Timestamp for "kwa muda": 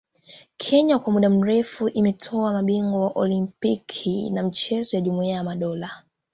0.99-1.29